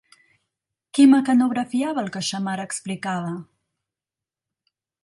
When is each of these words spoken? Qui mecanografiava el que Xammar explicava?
Qui 0.97 1.05
mecanografiava 1.11 2.03
el 2.07 2.11
que 2.17 2.25
Xammar 2.31 2.57
explicava? 2.67 3.39